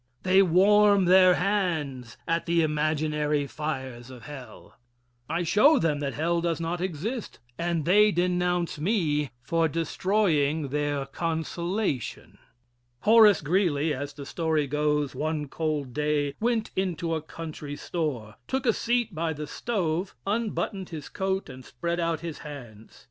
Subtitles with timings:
[0.23, 4.79] They warm their hands at the imaginary fires of hell.
[5.29, 11.05] I show them that hell does not exist and they denounce me for destroying their
[11.05, 12.39] consolation.
[13.01, 18.65] Horace Greeley, as the story goes, one cold day went into a country store, took
[18.65, 22.99] a seat by the stove, unbuttoned his coat and spread out his hands.